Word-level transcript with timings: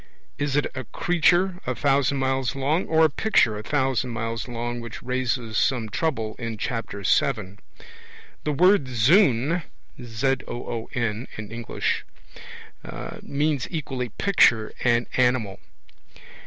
Is 0.39 0.55
it 0.55 0.65
a 0.73 0.83
'creature' 0.85 1.59
a 1.67 1.75
thousand 1.75 2.17
miles 2.17 2.55
long, 2.55 2.87
or 2.87 3.05
a 3.05 3.09
'picture' 3.11 3.59
a 3.59 3.61
thousand 3.61 4.09
miles 4.09 4.47
long 4.47 4.79
which 4.81 5.03
raises 5.03 5.59
some 5.59 5.89
trouble 5.89 6.35
in 6.39 6.57
Chapter 6.57 7.03
VII? 7.07 7.59
The 8.43 8.51
word 8.51 8.87
zoon 8.87 9.61
means 13.21 13.67
equally 13.69 14.09
'picture' 14.09 14.73
and 14.83 15.05
'animal'. 15.15 15.59